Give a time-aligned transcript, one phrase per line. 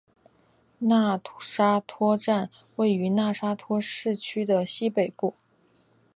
[0.81, 5.35] 讷沙托站位于讷沙托市区的西北部。